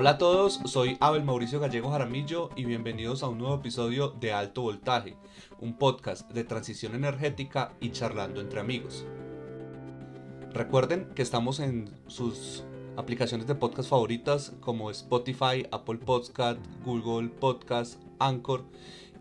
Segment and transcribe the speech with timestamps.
[0.00, 4.32] Hola a todos, soy Abel Mauricio Gallego Jaramillo y bienvenidos a un nuevo episodio de
[4.32, 5.16] Alto Voltaje,
[5.58, 9.04] un podcast de transición energética y charlando entre amigos.
[10.52, 12.62] Recuerden que estamos en sus
[12.96, 18.66] aplicaciones de podcast favoritas como Spotify, Apple Podcast, Google Podcast, Anchor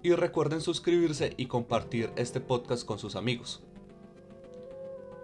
[0.04, 3.64] y recuerden suscribirse y compartir este podcast con sus amigos.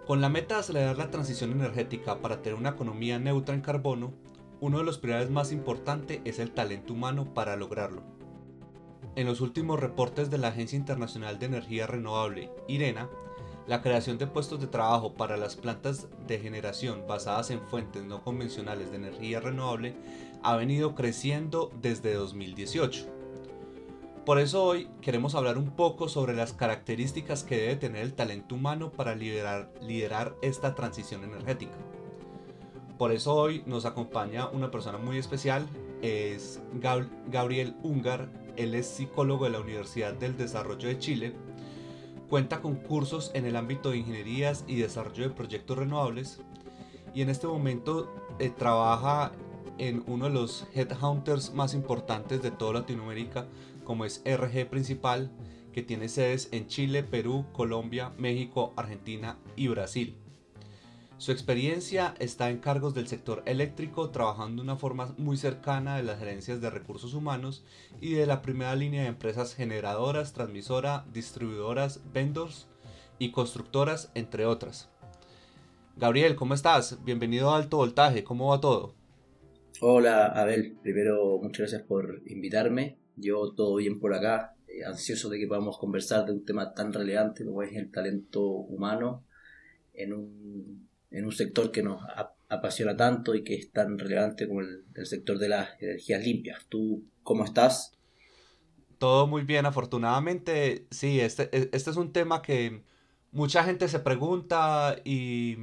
[0.04, 4.14] Con la meta de acelerar la transición energética para tener una economía neutra en carbono,
[4.60, 8.02] uno de los pilares más importantes es el talento humano para lograrlo.
[9.16, 13.08] En los últimos reportes de la Agencia Internacional de Energía Renovable, IRENA,
[13.66, 18.22] la creación de puestos de trabajo para las plantas de generación basadas en fuentes no
[18.22, 19.94] convencionales de energía renovable
[20.42, 23.06] ha venido creciendo desde 2018.
[24.26, 28.54] Por eso hoy queremos hablar un poco sobre las características que debe tener el talento
[28.54, 31.76] humano para liderar, liderar esta transición energética.
[32.98, 35.66] Por eso hoy nos acompaña una persona muy especial,
[36.00, 36.60] es
[37.30, 41.34] Gabriel Ungar, él es psicólogo de la Universidad del Desarrollo de Chile,
[42.28, 46.40] cuenta con cursos en el ámbito de ingenierías y desarrollo de proyectos renovables.
[47.14, 49.32] Y en este momento eh, trabaja
[49.78, 53.46] en uno de los headhunters más importantes de toda Latinoamérica
[53.84, 55.30] como es RG Principal,
[55.72, 60.16] que tiene sedes en Chile, Perú, Colombia, México, Argentina y Brasil.
[61.16, 66.02] Su experiencia está en cargos del sector eléctrico, trabajando de una forma muy cercana de
[66.02, 67.64] las gerencias de recursos humanos
[68.00, 72.68] y de la primera línea de empresas generadoras, transmisoras, distribuidoras, vendors
[73.20, 74.90] y constructoras, entre otras.
[75.96, 77.02] Gabriel, ¿cómo estás?
[77.04, 78.96] Bienvenido a Alto Voltaje, ¿cómo va todo?
[79.80, 80.76] Hola, Abel.
[80.82, 82.98] Primero, muchas gracias por invitarme.
[83.14, 86.92] Yo todo bien por acá, eh, ansioso de que podamos conversar de un tema tan
[86.92, 89.24] relevante como es el talento humano
[89.92, 92.02] en un, en un sector que nos
[92.48, 96.66] apasiona tanto y que es tan relevante como el, sector de las energías limpias.
[96.68, 97.92] ¿Tú cómo estás?
[98.98, 100.86] Todo muy bien, afortunadamente.
[100.90, 102.82] Sí, este, e, este es un tema que
[103.30, 105.56] mucha gente se pregunta y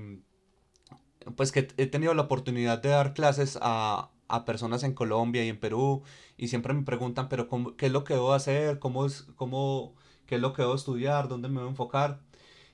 [1.35, 5.49] pues que he tenido la oportunidad de dar clases a, a personas en Colombia y
[5.49, 6.03] en Perú
[6.37, 8.79] y siempre me preguntan, pero ¿qué es lo que debo hacer?
[8.79, 11.27] ¿Cómo es, cómo, ¿Qué es lo que debo estudiar?
[11.27, 12.21] ¿Dónde me voy a enfocar?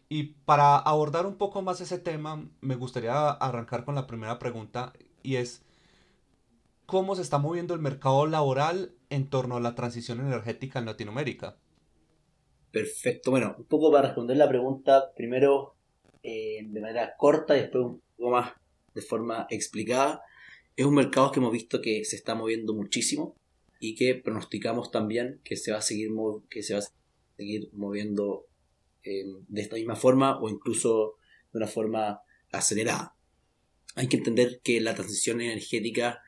[0.09, 4.93] Y para abordar un poco más ese tema, me gustaría arrancar con la primera pregunta
[5.21, 5.63] y es,
[6.85, 11.57] ¿cómo se está moviendo el mercado laboral en torno a la transición energética en Latinoamérica?
[12.71, 15.75] Perfecto, bueno, un poco para responder la pregunta, primero
[16.23, 18.53] eh, de manera corta y después un poco más
[18.93, 20.21] de forma explicada.
[20.75, 23.35] Es un mercado que hemos visto que se está moviendo muchísimo
[23.79, 26.11] y que pronosticamos también que se va a seguir,
[26.49, 26.83] que se va a
[27.35, 28.45] seguir moviendo
[29.47, 31.15] de esta misma forma o incluso
[31.51, 33.15] de una forma acelerada.
[33.95, 36.21] Hay que entender que la transición energética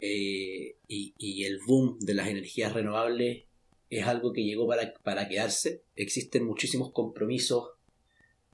[0.00, 3.44] eh, y, el boom de las energías renovables
[3.90, 5.82] es algo que llegó para, quedarse.
[5.94, 7.70] Existen muchísimos compromisos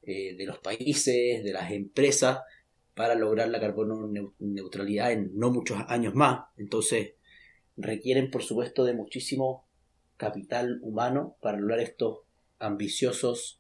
[0.03, 2.41] eh, de los países, de las empresas,
[2.95, 6.47] para lograr la carbono neutralidad en no muchos años más.
[6.57, 7.13] Entonces,
[7.77, 9.65] requieren, por supuesto, de muchísimo
[10.17, 12.23] capital humano para lograr estos
[12.59, 13.58] ambiciosos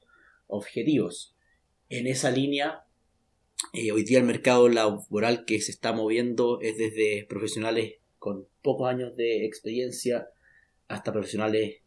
[0.48, 1.36] objetivos.
[1.88, 2.84] En esa línea,
[3.72, 8.88] eh, hoy día el mercado laboral que se está moviendo es desde profesionales con pocos
[8.88, 10.28] años de experiencia
[10.88, 11.82] hasta profesionales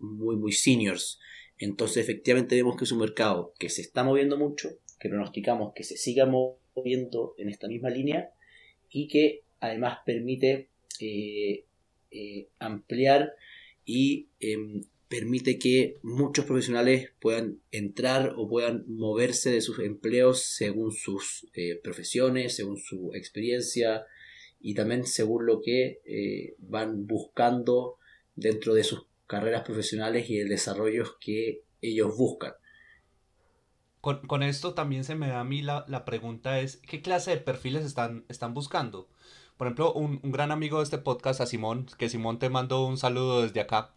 [0.00, 1.20] muy, muy seniors.
[1.58, 5.84] Entonces, efectivamente, vemos que es un mercado que se está moviendo mucho, que pronosticamos que
[5.84, 8.30] se siga moviendo viendo en esta misma línea
[8.90, 10.70] y que además permite
[11.00, 11.64] eh,
[12.10, 13.32] eh, ampliar
[13.84, 20.92] y em, permite que muchos profesionales puedan entrar o puedan moverse de sus empleos según
[20.92, 24.04] sus eh, profesiones, según su experiencia
[24.60, 26.00] y también según lo que
[26.58, 27.96] van buscando
[28.34, 32.54] dentro de sus carreras profesionales y el desarrollo que ellos buscan.
[34.00, 37.84] Con, esto también se me da a mí la, pregunta es, ¿qué clase de perfiles
[37.84, 39.08] están, están buscando?
[39.56, 42.96] Por ejemplo, un, gran amigo de este podcast, a Simón, que Simón te mando un
[42.96, 43.94] saludo desde acá.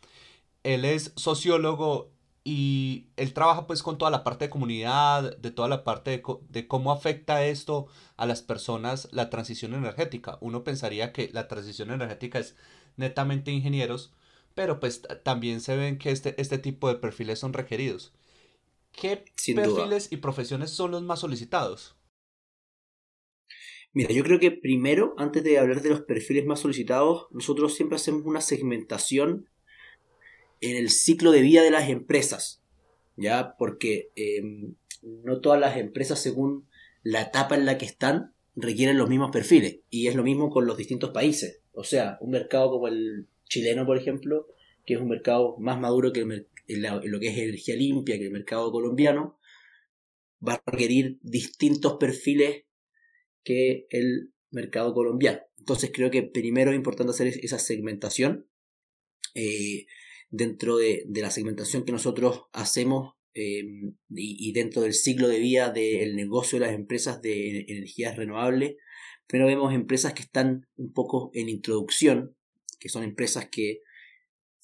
[0.63, 2.11] Él es sociólogo
[2.43, 6.23] y él trabaja pues con toda la parte de comunidad, de toda la parte de,
[6.49, 7.87] de, cómo afecta esto
[8.17, 10.37] a las personas la transición energética.
[10.41, 12.55] Uno pensaría que la transición energética es
[12.97, 14.11] netamente ingenieros,
[14.55, 18.13] pero pues también se ven que este, este tipo de perfiles son requeridos.
[18.91, 19.23] ¿Qué
[19.55, 21.95] perfiles y profesiones son los más solicitados?
[23.93, 27.97] Mira, yo creo que primero, antes de hablar de los perfiles más solicitados, nosotros siempre
[27.97, 29.49] hacemos una segmentación
[30.61, 32.61] en el ciclo de vida de las empresas.
[33.17, 33.55] ¿Ya?
[33.57, 36.67] Porque em, no todas las empresas, según
[37.03, 39.79] la etapa en la que están, requieren los mismos perfiles.
[39.89, 41.61] Y es lo mismo con los distintos países.
[41.73, 44.47] O sea, un mercado como el chileno, por ejemplo,
[44.85, 48.71] que es un mercado más maduro que lo que es energía limpia, que el mercado
[48.71, 49.37] colombiano,
[50.45, 52.63] va a requerir distintos perfiles
[53.43, 55.39] que el mercado colombiano.
[55.57, 58.47] Entonces creo que primero es importante hacer esa segmentación.
[59.35, 59.85] Eh,
[60.31, 63.63] dentro de, la segmentación que nosotros hacemos eh,
[64.09, 68.75] y, dentro del ciclo de vida del negocio de las empresas de energías renovables,
[69.27, 72.35] primero vemos empresas que están un poco en introducción,
[72.79, 73.81] que son empresas que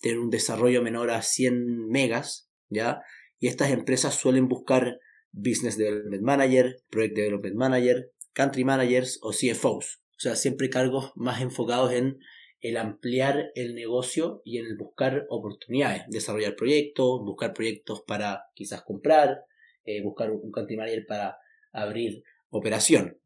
[0.01, 3.01] tienen un desarrollo menor a 100 megas, ¿ya?
[3.39, 4.99] Y estas empresas suelen buscar
[5.31, 10.01] Business Development Manager, Project Development Manager, Country Managers o CFOs.
[10.11, 12.19] O sea, siempre cargos más enfocados en
[12.61, 18.81] el ampliar el negocio y en el buscar oportunidades, desarrollar proyectos, buscar proyectos para quizás
[18.81, 19.45] comprar,
[19.85, 21.37] eh, buscar un country manager para
[21.71, 23.19] abrir operación.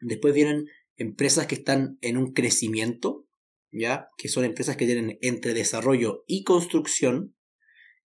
[0.00, 0.66] Después vienen
[0.96, 3.26] empresas que están en un crecimiento,
[3.70, 7.34] ya que son empresas que tienen entre desarrollo y construcción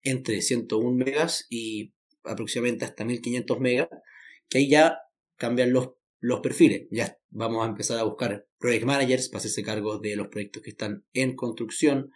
[0.04, 1.94] entre 101 megas y
[2.24, 3.90] aproximadamente hasta 1500 megas,
[4.50, 5.00] que ahí ya
[5.38, 5.92] cambian los,
[6.26, 6.88] los perfiles.
[6.90, 10.72] Ya vamos a empezar a buscar project managers para hacerse cargo de los proyectos que
[10.72, 12.12] están en construcción,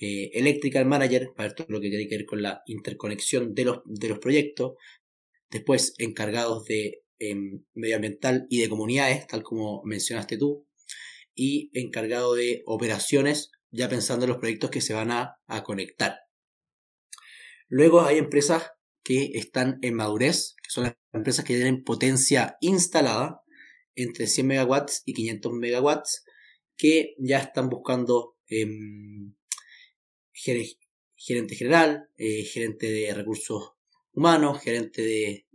[0.00, 3.80] eh, electrical manager para todo lo que tiene que ver con la interconexión de los,
[3.84, 4.72] de los proyectos,
[5.50, 10.66] después encargados de em, medioambiental y de comunidades, tal como mencionaste tú,
[11.34, 16.16] y encargado de operaciones, ya pensando en los proyectos que se van a, a conectar.
[17.68, 18.70] Luego hay empresas
[19.04, 23.41] que están en madurez, que son las empresas que tienen potencia instalada
[23.94, 26.24] entre 100 megawatts y 500 megawatts,
[26.76, 29.34] que ya están buscando em,
[30.32, 33.72] gerente general, eh, gerente de recursos
[34.12, 35.46] humanos, gerente de,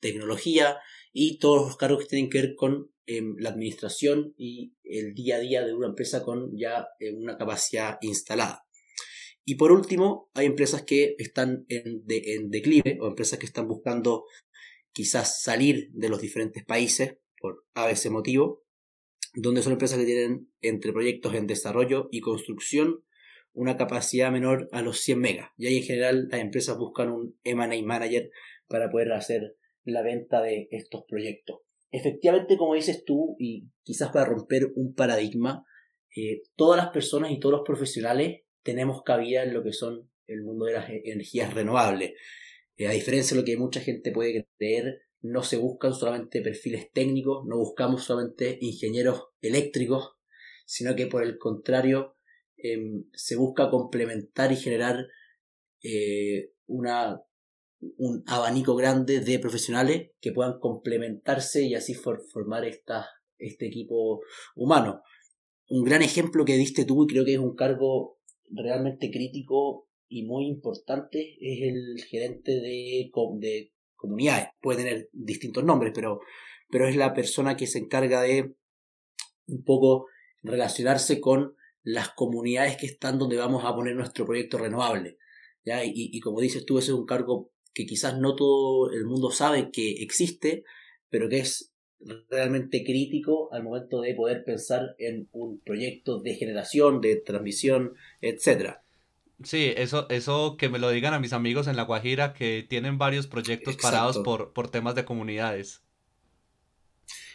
[0.00, 0.78] tecnología
[1.12, 5.36] y todos los cargos que tienen que ver con em, la administración y el día
[5.36, 8.66] a día de una empresa con ya eh, una capacidad instalada.
[9.44, 14.24] Y por último, hay empresas que están en, en declive o empresas que están buscando
[14.92, 18.64] quizás salir de los diferentes países por ABC motivo,
[19.34, 23.04] donde son empresas que tienen entre proyectos en desarrollo y construcción
[23.52, 25.50] una capacidad menor a los 100 megas.
[25.56, 28.30] Y ahí en general las empresas buscan un M&A manager
[28.66, 31.60] para poder hacer la venta de estos proyectos.
[31.92, 35.64] Efectivamente, como dices tú, y quizás para romper un paradigma,
[36.16, 40.42] eh, todas las personas y todos los profesionales tenemos cabida en lo que son el
[40.42, 42.14] mundo de las energías renovables.
[42.76, 46.90] Eh, a diferencia de lo que mucha gente puede creer, no se buscan solamente perfiles
[46.92, 50.12] técnicos, no buscamos solamente ingenieros eléctricos,
[50.64, 52.16] sino que por el contrario
[52.56, 55.06] em, se busca complementar y generar
[55.82, 57.22] eh, una,
[57.96, 63.06] un abanico grande de profesionales que puedan complementarse y así formar esta,
[63.38, 64.20] este equipo
[64.54, 65.02] humano.
[65.68, 68.18] Un gran ejemplo que diste tú y creo que es un cargo
[68.50, 74.48] realmente crítico y muy importante es el gerente de, de comunidades.
[74.60, 76.20] Puede tener distintos nombres, pero,
[76.70, 78.54] pero es la persona que se encarga de
[79.46, 80.06] un poco
[80.42, 85.18] relacionarse con las comunidades que están donde vamos a poner nuestro proyecto renovable.
[85.64, 85.82] ¿ya?
[85.84, 89.70] Y, como dices tú, ese es un cargo que quizás no todo el mundo sabe
[89.70, 90.64] que existe,
[91.10, 91.72] pero que es
[92.28, 98.85] realmente crítico al momento de poder pensar en un proyecto de generación, de transmisión, etcétera.
[99.42, 102.98] Sí, eso, eso que me lo digan a mis amigos en La Guajira que tienen
[102.98, 105.82] varios proyectos parados por, por temas de comunidades.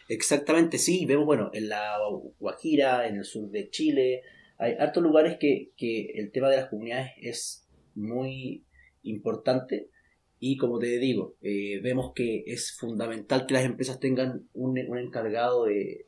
[0.08, 1.98] Exactamente, sí, vemos, bueno, en la
[2.40, 4.24] Guajira, en el sur de Chile,
[4.58, 8.66] hay hartos lugares que, que el tema de las comunidades es muy
[9.04, 9.90] importante
[10.44, 15.66] y como te digo, eh, vemos que es fundamental que las empresas tengan un, encargado
[15.66, 16.08] de,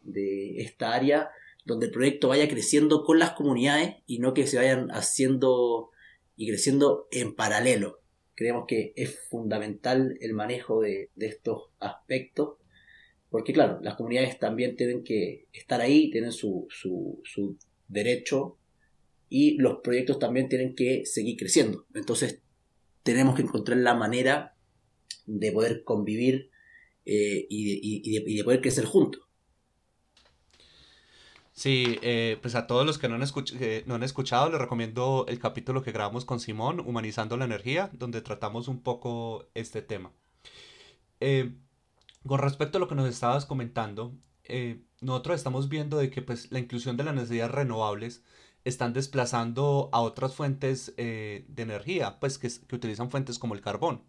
[0.57, 1.29] esta área
[1.65, 5.91] donde el proyecto vaya creciendo con las comunidades y no que se vayan haciendo
[6.35, 8.01] y creciendo en paralelo.
[8.35, 12.57] Creemos que es fundamental el manejo de, estos aspectos
[13.29, 18.57] porque claro, las comunidades también tienen que estar ahí, tienen su, su, su derecho
[19.27, 21.87] y los proyectos también tienen que seguir creciendo.
[21.95, 22.41] Entonces
[23.01, 24.55] tenemos que encontrar la manera
[25.25, 26.51] de poder convivir
[27.05, 29.23] eh, y, de, poder crecer juntos.
[31.53, 33.21] Sí, eh, pues a todos los que no, han
[33.85, 38.21] no han escuchado les recomiendo el capítulo que grabamos con Simón, Humanizando la Energía, donde
[38.21, 40.11] tratamos un poco este tema.
[41.19, 41.53] Eh,
[42.27, 44.13] con respecto a lo que nos estabas comentando,
[45.01, 48.23] nosotros estamos viendo de que pues, la inclusión de las necesidades renovables
[48.65, 54.03] están desplazando a otras fuentes eh, de energía, pues que, utilizan fuentes como el carbón.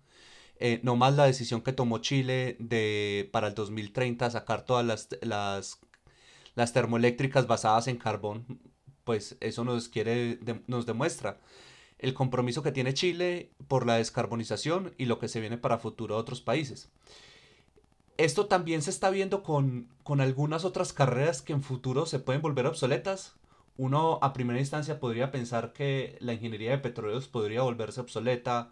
[0.59, 5.09] eh, no más la decisión que tomó Chile de para el 2030 sacar todas las,
[5.23, 5.81] las,
[6.55, 8.61] las termoeléctricas basadas en carbón,
[9.05, 11.39] pues eso nos, quiere, nos demuestra
[11.99, 16.15] el compromiso que tiene Chile por la descarbonización y lo que se viene para futuro
[16.15, 16.91] de otros países.
[18.17, 22.43] Esto también se está viendo con, con algunas otras carreras que en futuro se pueden
[22.43, 23.35] volver obsoletas.
[23.77, 28.71] Uno a primera instancia podría pensar que la ingeniería de petróleos podría volverse obsoleta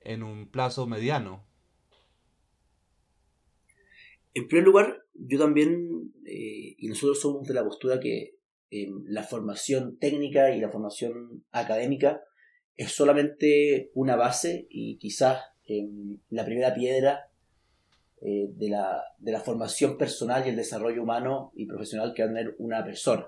[0.00, 1.40] en un plazo mediano.
[4.34, 8.36] En primer lugar, yo también, eh, y nosotros somos de la postura que
[8.70, 12.22] eh, la formación técnica y la formación académica
[12.76, 15.86] es solamente una base y quizás eh,
[16.30, 17.28] la primera piedra
[18.24, 22.32] de, la, de, la, formación personal y el desarrollo humano y profesional que va a
[22.32, 23.26] tener una persona.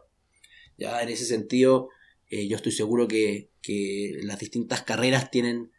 [0.78, 1.88] Ya en ese sentido,
[2.30, 5.73] yo estoy seguro que, que, las distintas carreras tienen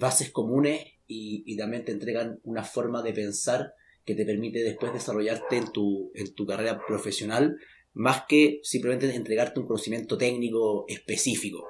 [0.00, 3.74] bases comunes y, y, también te entregan una forma de pensar
[4.08, 7.58] que te permite después desarrollarte en tu, en tu carrera profesional,
[7.92, 11.68] más que simplemente entregarte un conocimiento técnico específico.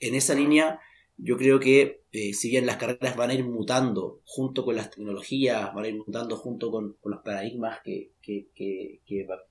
[0.00, 0.80] En esa línea,
[1.16, 4.90] yo creo que eh, si bien las carreras van a ir mutando junto con las
[4.90, 9.00] tecnologías, van a ir mutando junto con, los paradigmas que, que, que,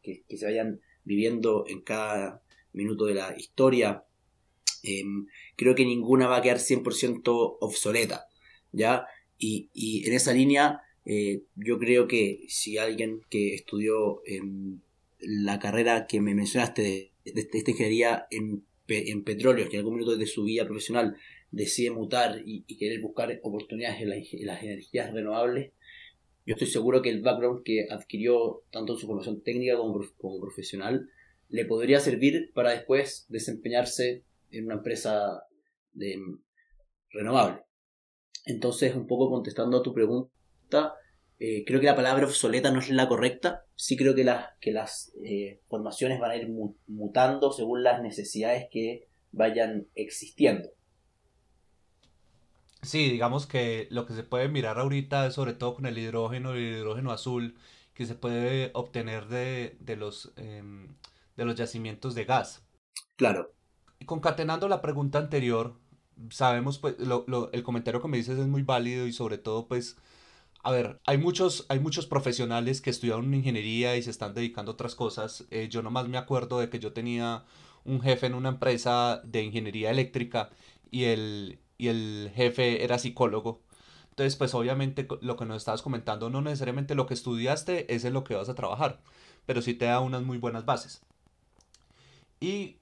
[0.04, 4.04] que, se vayan viviendo en cada minuto de la historia,
[4.84, 5.26] em,
[5.56, 8.26] creo que ninguna va a quedar 100% obsoleta.
[8.74, 9.06] ¿ya?
[9.38, 14.22] Y, y en esa línea eh, yo creo que si alguien que estudió
[15.20, 20.18] la carrera que me mencionaste de, esta ingeniería en, en petróleos, que en algún minuto
[20.18, 21.16] de su vida profesional
[21.52, 24.10] decide mutar y, querer buscar oportunidades en,
[24.46, 25.72] las energías renovables,
[26.46, 30.40] yo estoy seguro que el background que adquirió tanto en su formación técnica como, como
[30.40, 31.10] profesional
[31.50, 35.44] le podría servir para después desempeñarse en una empresa
[35.94, 36.18] de,
[37.10, 37.62] renovable.
[38.46, 40.32] Entonces, un poco contestando a tu pregunta,
[41.40, 43.66] eh, creo que la palabra obsoleta no es la correcta.
[43.76, 46.50] Sí creo que, las que las eh, formaciones van a ir
[46.88, 50.70] mutando según las necesidades que vayan existiendo.
[52.82, 56.62] Sí, digamos que lo que se puede mirar ahorita, sobre todo con el hidrógeno, el
[56.62, 57.56] hidrógeno azul,
[57.94, 60.96] que se puede obtener de, de los, em,
[61.36, 62.64] de los yacimientos de gas.
[63.16, 63.54] Claro.
[64.06, 65.76] Concatenando la pregunta anterior,
[66.30, 69.68] sabemos, pues, lo, lo, el comentario que me dices es muy válido y sobre todo,
[69.68, 69.98] pues,
[70.66, 74.74] a ver, hay muchos, hay muchos profesionales que estudiaron ingeniería y se están dedicando a
[74.74, 75.46] otras cosas.
[75.52, 77.46] Eh, yo nomás me acuerdo de que yo tenía
[77.84, 80.50] un jefe en una empresa de ingeniería eléctrica
[80.90, 83.62] y el, y el jefe era psicólogo.
[84.10, 88.14] Entonces, pues obviamente lo que nos estabas comentando, no necesariamente lo que estudiaste es en
[88.14, 89.02] lo que vas a trabajar,
[89.46, 91.04] pero sí te da unas muy buenas bases.
[92.40, 92.78] Y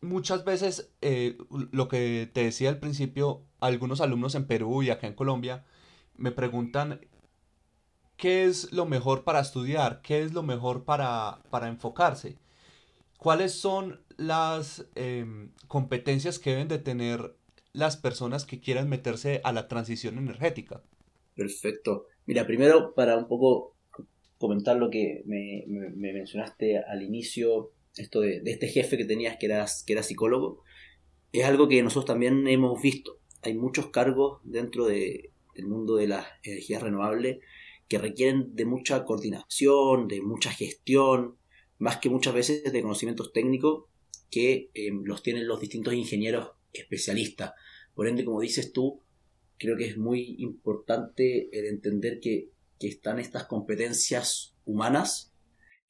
[0.00, 1.38] muchas veces, eh,
[1.70, 5.64] lo que te decía al principio, algunos alumnos en Perú y acá en Colombia,
[6.20, 7.00] me preguntan
[8.16, 12.36] qué es lo mejor para estudiar, qué es lo mejor para, para enfocarse,
[13.18, 17.34] cuáles son las em, competencias que deben de tener
[17.72, 20.82] las personas que quieran meterse a la transición energética.
[21.34, 22.06] Perfecto.
[22.26, 23.74] Mira, primero para un poco
[24.36, 29.82] comentar lo que me, mencionaste al inicio, esto de, este jefe que tenías que, eras,
[29.86, 30.62] que era psicólogo,
[31.32, 33.18] es algo que nosotros también hemos visto.
[33.42, 37.38] Hay muchos cargos dentro de, el mundo de las energías renovables
[37.88, 41.36] que requieren de mucha coordinación, de mucha gestión,
[41.78, 43.86] más que muchas veces de conocimientos técnicos
[44.30, 47.52] que em, los tienen los distintos ingenieros especialistas.
[47.94, 49.02] Por ende, como dices tú,
[49.58, 52.50] creo que es muy importante el entender que,
[52.82, 55.34] están estas competencias humanas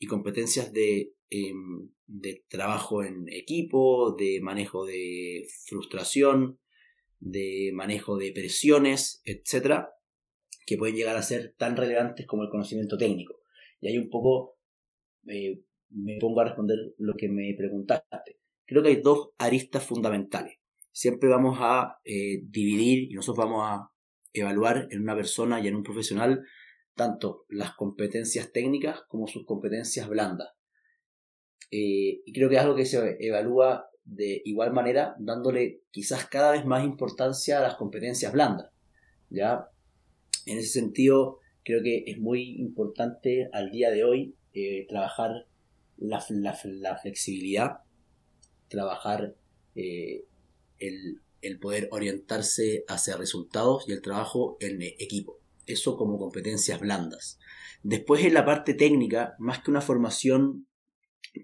[0.00, 6.58] y competencias de, em, de trabajo en equipo, de manejo de frustración,
[7.20, 9.90] de manejo de presiones, etcétera,
[10.66, 13.40] que pueden llegar a ser tan relevantes como el conocimiento técnico.
[13.80, 14.58] Y ahí un poco
[15.26, 18.38] eh, me pongo a responder lo que me preguntaste.
[18.66, 20.58] Creo que hay dos aristas fundamentales.
[20.92, 23.90] Siempre vamos a eh, dividir y nosotros vamos a
[24.32, 26.44] evaluar en una persona y en un profesional
[26.94, 30.48] tanto las competencias técnicas como sus competencias blandas.
[31.70, 36.52] Eh, y creo que es algo que se evalúa de igual manera dándole quizás cada
[36.52, 38.70] vez más importancia a las competencias blandas.
[39.28, 39.68] ¿ya?
[40.46, 45.46] En ese sentido, creo que es muy importante al día de hoy eh, trabajar
[45.96, 47.80] la, la, flexibilidad,
[48.68, 49.36] trabajar
[49.74, 50.24] eh,
[50.78, 55.38] el, el, poder orientarse hacia resultados y el trabajo en equipo.
[55.66, 57.38] Eso como competencias blandas.
[57.82, 60.66] Después en la parte técnica, más que una formación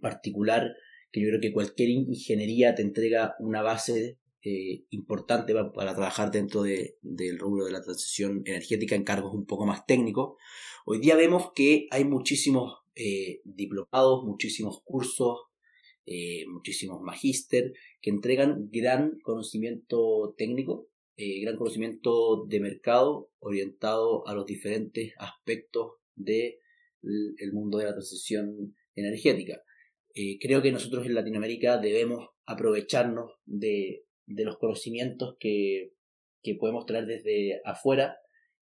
[0.00, 0.74] particular
[1.16, 6.62] que yo creo que cualquier ingeniería te entrega una base eh, importante para, trabajar dentro
[6.62, 10.36] de, del rubro de la transición energética en cargos un poco más técnicos.
[10.84, 15.38] Hoy día vemos que hay muchísimos eh, diplomados, muchísimos cursos,
[16.04, 24.44] eh, muchísimos magíster que entregan gran conocimiento técnico, gran conocimiento de mercado orientado a los
[24.44, 26.58] diferentes aspectos del
[27.54, 29.62] mundo de la transición energética.
[30.40, 35.92] Creo que nosotros en Latinoamérica debemos aprovecharnos de, de los conocimientos que,
[36.60, 38.18] podemos traer desde afuera.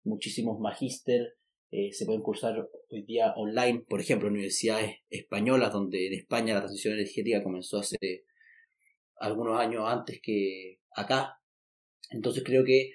[0.03, 1.36] Muchísimos magíster
[1.72, 6.53] eh, se pueden cursar hoy día online, por ejemplo, en universidades españolas, donde en España
[6.53, 8.25] la transición energética comenzó hace
[9.15, 11.39] algunos años antes que acá.
[12.12, 12.91] Entonces creo que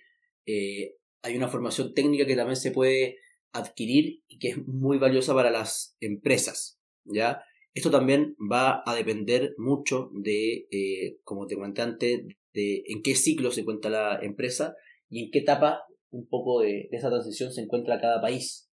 [0.47, 3.19] eh, hay una formación técnica que también se puede
[3.53, 6.79] adquirir y que es muy valiosa para las empresas.
[7.05, 7.43] ¿ya?
[7.77, 12.23] Esto también va a depender mucho de, eh, como te comenté antes,
[12.55, 14.75] de en qué ciclo se encuentra la empresa
[15.11, 18.71] y en qué etapa un poco de, esa transición se encuentra cada país.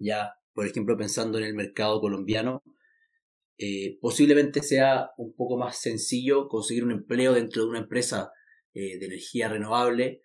[0.00, 2.64] Ya, por ejemplo, pensando en el mercado colombiano,
[3.56, 8.32] eh, posiblemente sea un poco más sencillo conseguir un empleo dentro de una empresa
[8.74, 10.22] eh, de energía renovable,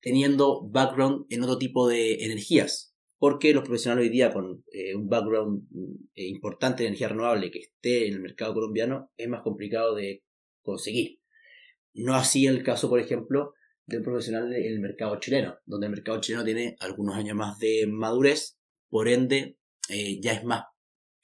[0.00, 2.89] teniendo background en otro tipo de energías.
[3.20, 5.68] Porque los profesionales hoy día con un background
[6.14, 10.24] importante de energía renovable que esté en el mercado colombiano es más complicado de
[10.62, 11.20] conseguir.
[11.92, 13.52] No así el caso, por ejemplo,
[13.86, 17.58] de un profesional en el mercado chileno, donde el mercado chileno tiene algunos años más
[17.58, 18.58] de madurez,
[18.88, 19.58] por ende
[19.88, 20.64] eh, ya es más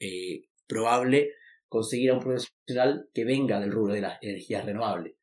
[0.00, 1.32] eh, probable
[1.68, 5.14] conseguir a un profesional que venga del rubro de las energías renovables.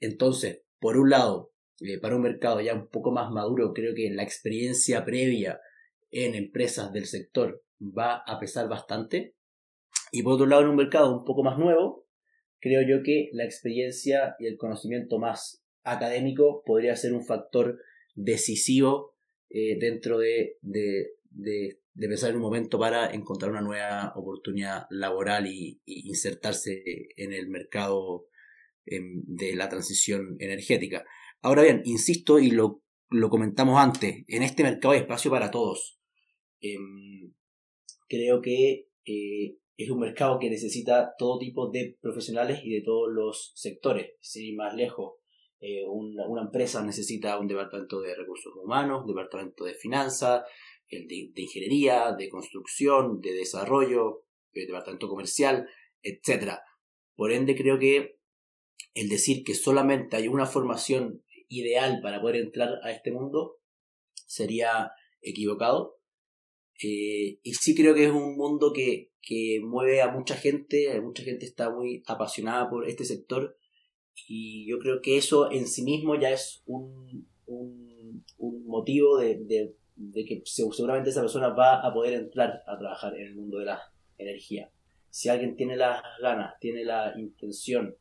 [0.00, 4.10] Entonces, por un lado, eh, para un mercado ya un poco más maduro, creo que
[4.10, 5.60] la experiencia previa
[6.12, 9.34] en empresas del sector va a pesar bastante.
[10.12, 12.06] Y por otro lado, en un mercado un poco más nuevo,
[12.60, 17.80] creo yo que la experiencia y el conocimiento más académico podría ser un factor
[18.14, 19.16] decisivo
[19.50, 25.46] eh, dentro de, de, de, pensar en un momento para encontrar una nueva oportunidad laboral
[25.46, 26.82] y, insertarse
[27.16, 28.26] en el mercado
[28.84, 31.04] em, de la transición energética.
[31.40, 36.01] Ahora bien, insisto y lo, lo comentamos antes, en este mercado hay espacio para todos.
[36.62, 37.34] Em,
[38.08, 43.12] creo que eh, es un mercado que necesita todo tipo de profesionales y de todos
[43.12, 44.12] los sectores.
[44.20, 45.14] Si más lejos,
[45.60, 50.42] eh, una, empresa necesita un departamento de recursos humanos, departamento de finanzas,
[50.90, 55.68] de, ingeniería, de construcción, de desarrollo, de departamento comercial,
[56.02, 56.58] etc.
[57.14, 58.18] Por ende, creo que
[58.94, 63.58] el decir que solamente hay una formación ideal para poder entrar a este mundo
[64.26, 65.98] sería equivocado.
[66.82, 71.22] Eh, y sí creo que es un mundo que, que mueve a mucha gente, mucha
[71.22, 73.56] gente está muy apasionada por este sector
[74.26, 79.38] y yo creo que eso en sí mismo ya es un, un, un motivo de,
[79.44, 83.58] de, de, que seguramente esa persona va a poder entrar a trabajar en el mundo
[83.58, 83.80] de la
[84.18, 84.70] energía.
[85.10, 87.96] Si alguien tiene las ganas, tiene la intención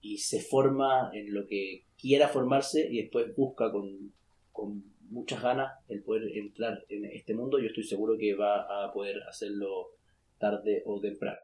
[0.00, 4.12] y se forma en lo que quiera formarse y después busca con,
[4.52, 8.92] con muchas ganas el poder entrar en este mundo, yo estoy seguro que va a
[8.92, 9.90] poder hacerlo
[10.38, 11.38] tarde o temprano.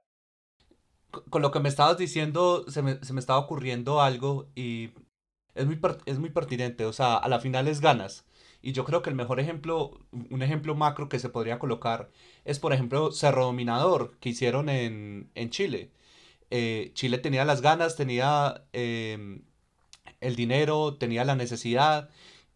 [1.30, 4.90] Con lo que me estabas diciendo, se me, se me estaba ocurriendo algo y
[5.54, 8.26] es muy, es muy pertinente, o sea, a la final es ganas.
[8.60, 12.10] Y yo creo que el mejor ejemplo, un ejemplo macro que se podría colocar
[12.44, 15.90] es, por ejemplo, Cerro Dominador, que hicieron en, en Chile.
[16.50, 19.42] Eh, Chile tenía las ganas, tenía em,
[20.20, 22.10] el dinero, tenía la necesidad,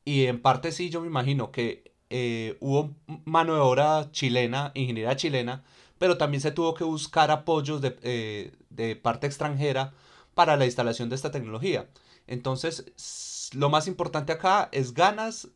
[0.04, 5.16] y en parte sí, yo me imagino que eh, hubo mano de obra chilena, ingeniería
[5.16, 5.64] chilena,
[5.98, 9.94] pero también se tuvo que buscar apoyos de, eh, parte extranjera
[10.34, 11.88] para la instalación de esta tecnología.
[12.26, 15.48] Entonces, lo más importante acá es ganas,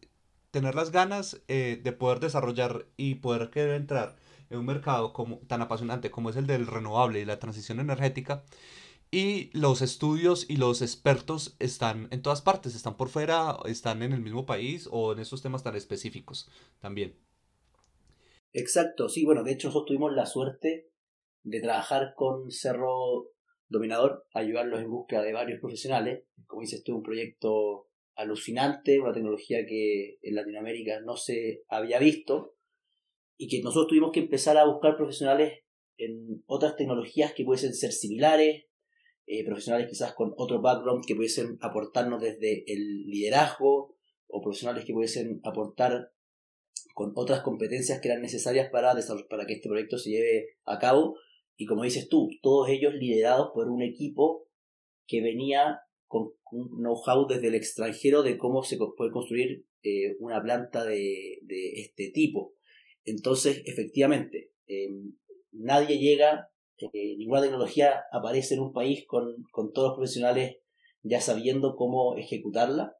[0.50, 4.16] tener las ganas eh, de poder desarrollar y poder querer entrar
[4.50, 8.44] en un mercado como, tan apasionante como es el del renovable y la transición energética.
[9.10, 14.12] Y los estudios y los expertos están en todas partes, están por fuera, están en
[14.12, 17.14] el mismo país o en esos temas tan específicos también.
[18.52, 20.90] Exacto, sí, bueno, de hecho nosotros tuvimos la suerte
[21.42, 23.30] de trabajar con Cerro
[23.68, 26.24] Dominador, ayudarlos en búsqueda de varios profesionales.
[26.46, 32.56] Como dices tú, un proyecto alucinante, una tecnología que en Latinoamérica no se había visto
[33.36, 35.60] y que nosotros tuvimos que empezar a buscar profesionales
[35.98, 38.64] en otras tecnologías que pudiesen ser similares,
[39.26, 43.96] eh, profesionales quizás con otro background que pudiesen aportarnos desde el liderazgo
[44.28, 46.12] o profesionales que pudiesen aportar
[46.94, 48.94] con otras competencias que eran necesarias para,
[49.28, 51.16] para que este proyecto se lleve a cabo.
[51.56, 54.48] Y como dices tú, todos ellos liderados por un equipo
[55.06, 60.42] que venía con un know-how desde el extranjero de cómo se puede construir eh, una
[60.42, 61.38] planta de,
[61.76, 62.54] este tipo.
[63.04, 65.14] Entonces, efectivamente, em,
[65.52, 70.58] nadie llega, eh, ninguna tecnología aparece en un país con, con todos los profesionales
[71.08, 72.96] ya sabiendo cómo ejecutarla.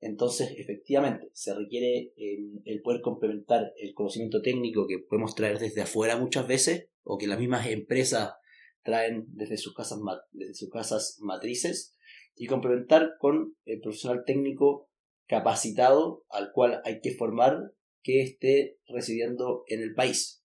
[0.00, 5.82] Entonces, efectivamente, se requiere em, el poder complementar el conocimiento técnico que podemos traer desde
[5.82, 8.34] afuera muchas veces, o que las mismas empresas
[8.82, 9.98] traen desde sus casas,
[10.30, 11.96] desde sus casas matrices,
[12.36, 14.88] y complementar con el profesional técnico
[15.26, 20.44] capacitado al cual hay que formar que esté residiendo en el país.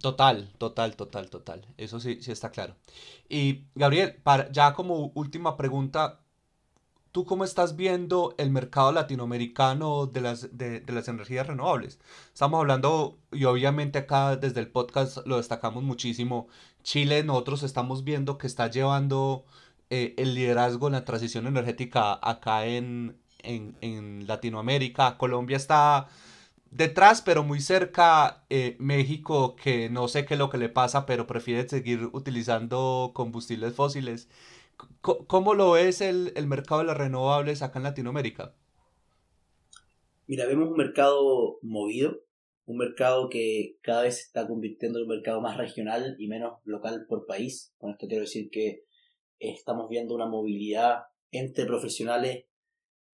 [0.00, 1.66] Total, total, total, total.
[1.76, 2.76] Eso sí, sí está claro.
[3.28, 4.20] Y Gabriel,
[4.52, 6.20] ya como última pregunta,
[7.12, 11.98] ¿tú cómo estás viendo el mercado latinoamericano de las, de, las energías renovables?
[12.32, 16.48] Estamos hablando, y obviamente acá desde el podcast lo destacamos muchísimo,
[16.82, 19.44] Chile nosotros estamos viendo que está llevando
[19.90, 25.18] eh, el liderazgo en la transición energética acá en, en, en Latinoamérica.
[25.18, 26.08] Colombia está
[26.70, 31.06] detrás, pero muy cerca, eh, México, que no sé qué es lo que le pasa,
[31.06, 34.28] pero prefiere seguir utilizando combustibles fósiles.
[35.00, 38.54] ¿Cómo lo ves el, el mercado de las renovables acá en Latinoamérica?
[40.26, 42.20] Mira, vemos un mercado movido,
[42.66, 46.58] un mercado que cada vez se está convirtiendo en un mercado más regional y menos
[46.64, 47.72] local por país.
[47.78, 48.84] Con esto quiero decir que
[49.38, 52.44] estamos viendo una movilidad entre profesionales,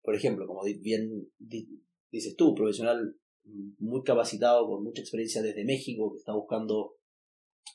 [0.01, 6.19] por ejemplo, como bien dices tú, profesional muy capacitado, con mucha experiencia desde México, que
[6.19, 6.95] está buscando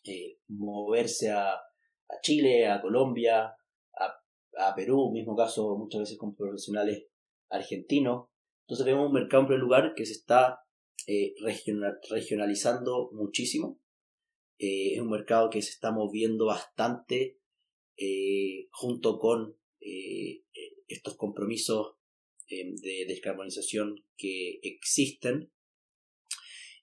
[0.05, 4.23] eh, moverse a, a, Chile, a Colombia, a,
[4.59, 7.07] a, Perú, mismo caso muchas veces con profesionales
[7.51, 8.29] argentinos.
[8.63, 10.61] Entonces vemos un mercado en primer lugar que se está
[11.07, 11.35] eh,
[12.11, 13.81] regionalizando muchísimo.
[14.59, 17.37] Eh, es un mercado que se está moviendo bastante
[18.71, 19.57] junto con
[20.87, 21.97] estos compromisos
[22.49, 25.51] de descarbonización que existen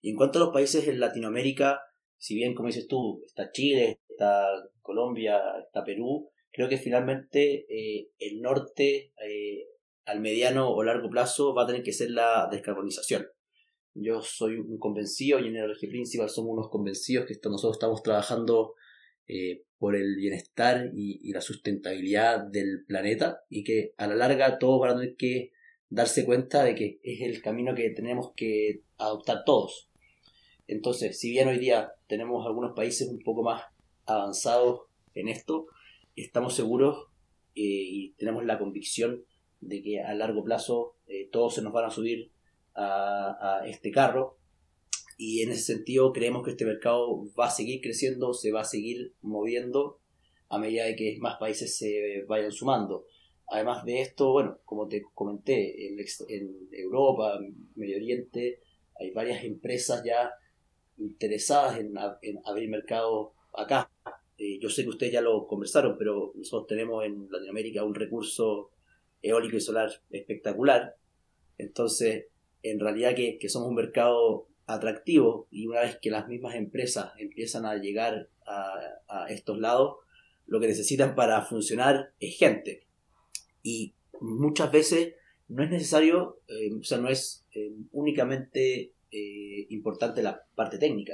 [0.05, 1.81] y en cuanto a los países en Latinoamérica,
[2.19, 4.45] si bien, como dices tú, está Chile, está
[4.83, 9.65] Colombia, está Perú, creo que finalmente eh, el norte eh,
[10.05, 13.25] al mediano o largo plazo va a tener que ser la descarbonización.
[13.95, 18.75] Yo soy un convencido y en Energía Principal somos unos convencidos que nosotros estamos trabajando
[19.27, 24.59] eh, por el bienestar y, y, la sustentabilidad del planeta y que a la larga
[24.59, 25.51] todos van a tener que
[25.89, 29.89] darse cuenta de que es el camino que tenemos que adoptar todos.
[30.67, 33.63] Entonces, si bien hoy día tenemos algunos países un poco más
[34.05, 34.81] avanzados
[35.13, 35.67] en esto,
[36.15, 37.07] estamos seguros
[37.55, 39.23] eh, y tenemos la convicción
[39.61, 42.31] de que a largo plazo eh, todos se nos van a subir
[42.75, 44.37] a, este carro
[45.17, 48.65] y en ese sentido creemos que este mercado va a seguir creciendo, se va a
[48.65, 50.01] seguir moviendo
[50.49, 53.05] a medida de que más países se vayan sumando.
[53.47, 57.39] Además de esto, bueno, como te comenté, en, en Europa,
[57.75, 58.59] Medio Oriente,
[58.99, 60.31] hay varias empresas ya
[60.97, 61.95] interesadas en,
[62.45, 63.89] abrir mercado acá.
[64.37, 68.71] Eh, yo sé que ustedes ya lo conversaron, pero nosotros tenemos en Latinoamérica un recurso
[69.21, 70.95] eólico y solar espectacular.
[71.57, 72.25] Entonces,
[72.63, 77.65] en realidad que, somos un mercado atractivo y una vez que las mismas empresas empiezan
[77.65, 79.97] a llegar a, estos lados,
[80.47, 82.85] lo que necesitan para funcionar es gente.
[83.63, 85.13] Y muchas veces
[85.47, 91.13] no es necesario, eh, o sea, no es eh, únicamente eh, importante la parte técnica.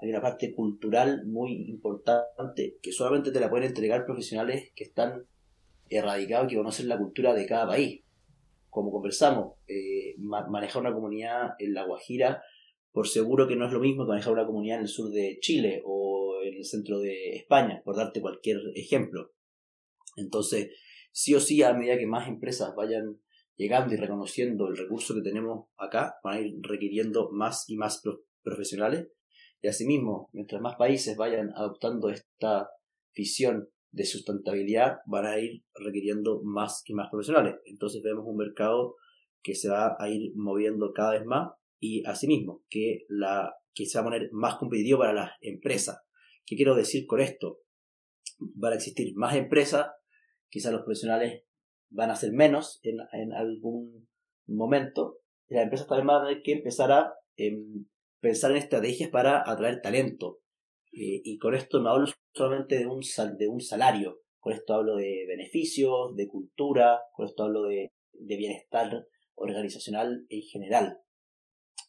[0.00, 5.24] Hay una parte cultural muy importante que solamente te la pueden entregar profesionales que están
[5.88, 8.02] erradicados que conocen la cultura de cada país.
[8.68, 12.42] Como conversamos, eh, manejar una comunidad en La Guajira,
[12.92, 15.38] por seguro que no es lo mismo que manejar una comunidad en el sur de
[15.40, 19.32] Chile o en el centro de España, por darte cualquier ejemplo.
[20.16, 20.70] Entonces,
[21.12, 23.18] sí o sí, a medida que más empresas vayan
[23.58, 28.02] llegando y reconociendo el recurso que tenemos acá, van a ir requiriendo más y más
[28.42, 29.08] profesionales.
[29.60, 32.70] Y asimismo, mientras más países vayan adoptando esta
[33.14, 37.56] visión de sustentabilidad, van a ir requiriendo más y más profesionales.
[37.64, 38.94] Entonces vemos un mercado
[39.42, 43.98] que se va a ir moviendo cada vez más y asimismo que, la, que se
[43.98, 45.98] va a poner más competitivo para las empresas.
[46.46, 47.58] ¿Qué quiero decir con esto?
[48.38, 49.88] Van a existir más empresas,
[50.48, 51.42] quizás los profesionales
[51.90, 54.08] van a ser menos en, en algún
[54.46, 57.86] momento, las empresas también van a tener que empezar a em,
[58.20, 60.40] pensar en estrategias para atraer talento.
[60.92, 63.00] Eh, y con esto no hablo solamente de un,
[63.38, 68.36] de un salario, con esto hablo de beneficios, de cultura, con esto hablo de, de
[68.36, 70.98] bienestar organizacional en general.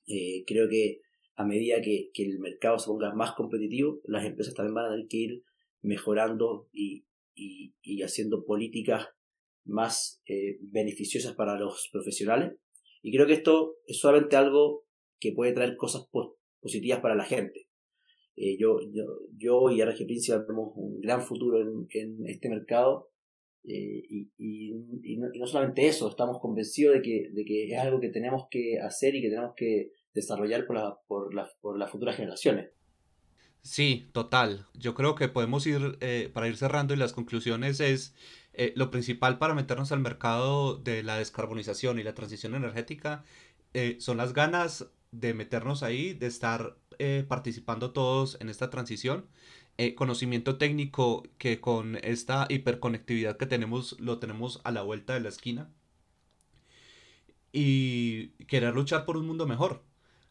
[0.07, 1.01] Eh, creo que
[1.35, 4.89] a medida que, que, el mercado se ponga más competitivo, las empresas también van a
[4.89, 5.43] tener que ir
[5.81, 9.07] mejorando y, y, haciendo políticas
[9.69, 12.57] más eh, beneficiosas para los profesionales.
[13.01, 14.85] Y creo que esto es solamente algo
[15.19, 16.09] que puede traer cosas
[16.61, 17.67] positivas para la gente.
[18.35, 19.03] Eh, yo, yo,
[19.37, 23.09] yo y RG Principal tenemos un gran futuro en, en este mercado
[23.65, 27.99] eh, y, y, y, no, solamente eso, estamos convencidos de que, de que es algo
[27.99, 31.91] que tenemos que hacer y que tenemos que desarrollar por, la, por, la, por las
[31.91, 32.71] futuras generaciones.
[33.61, 34.67] Sí, total.
[34.73, 38.15] Yo creo que podemos ir, eh, para ir cerrando y las conclusiones es
[38.59, 43.23] eh, lo principal para meternos al mercado de la descarbonización y la transición energética
[43.73, 46.77] eh, son las ganas de meternos ahí, de estar
[47.29, 49.25] participando todos en esta transición.
[49.95, 55.29] conocimiento técnico que con esta hiperconectividad que tenemos lo tenemos a la vuelta de la
[55.29, 55.69] esquina.
[57.53, 59.83] Y querer luchar por un mundo mejor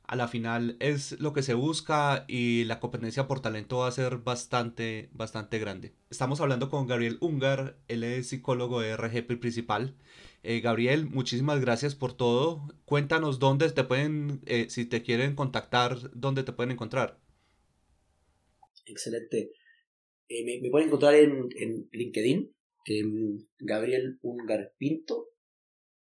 [0.08, 3.92] a la final es lo que se busca y la competencia por talento va a
[3.92, 5.92] ser bastante, bastante grande.
[6.10, 9.94] Estamos hablando con Gabriel Ungar, él es psicólogo de RGP principal.
[10.42, 12.66] Eh, Gabriel, muchísimas gracias por todo.
[12.86, 17.20] Cuéntanos dónde te pueden, eh, si te quieren contactar, dónde te pueden encontrar.
[18.86, 19.52] Excelente.
[20.30, 22.50] Eh, me, pueden encontrar en, en LinkedIn,
[23.58, 25.26] Gabriel Ungar Pinto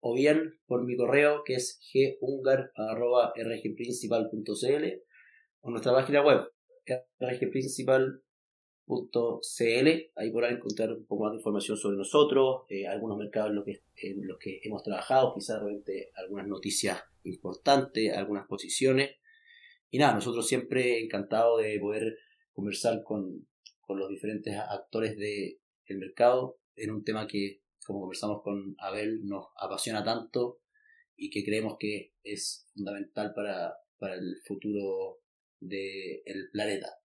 [0.09, 1.81] o bien por mi correo que es
[2.21, 4.85] gungar.rgprincipal.cl
[5.62, 6.49] o nuestra página web
[7.19, 9.88] rgprincipal.cl.
[10.14, 13.64] Ahí podrán encontrar un poco más de información sobre nosotros, eh, algunos mercados en los,
[13.64, 19.16] que, en los que hemos trabajado, quizás realmente algunas noticias importantes, algunas posiciones.
[19.90, 22.16] Y nada, nosotros siempre encantados de poder
[22.53, 23.49] conversar con,
[23.81, 29.47] con los diferentes actores del mercado en un tema que como conversamos con Abel, nos
[29.57, 30.61] apasiona tanto
[31.17, 35.21] y que creemos que es fundamental para, para el futuro
[35.61, 36.99] del planeta.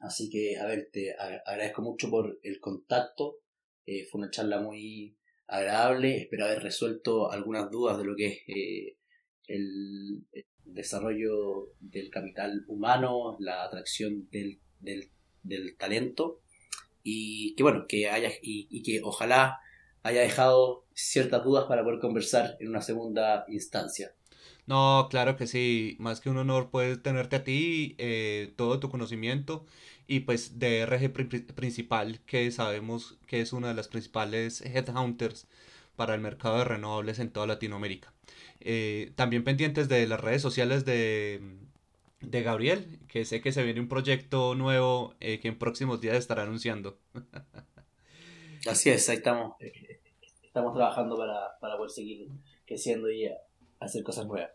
[0.00, 3.38] Así que, Abel, te agradezco mucho por el contacto.
[3.86, 5.16] Eh, fue una charla muy
[5.46, 6.16] agradable.
[6.16, 8.98] Espero haber resuelto algunas dudas de lo que es eh,
[9.46, 10.26] el,
[10.64, 16.42] desarrollo del capital humano, la atracción del, del, talento.
[17.02, 19.60] Y que bueno, que haya y que ojalá
[20.06, 24.12] haya dejado ciertas dudas para poder conversar en una segunda instancia.
[24.66, 28.88] No, claro que sí, más que un honor poder tenerte a ti, eh, todo tu
[28.88, 29.64] conocimiento
[30.08, 31.12] y pues de RG
[31.54, 35.46] principal que sabemos que es una de las principales headhunters
[35.94, 38.12] para el mercado de renovables en toda Latinoamérica.
[38.60, 41.40] Eh, también pendientes de las redes sociales de,
[42.20, 46.16] de Gabriel, que sé que se viene un proyecto nuevo eh, que en próximos días
[46.16, 46.98] estará anunciando.
[48.66, 49.54] Así es, ahí estamos
[50.56, 52.30] estamos trabajando para, poder seguir
[52.64, 53.30] creciendo y
[53.78, 54.52] hacer cosas nuevas.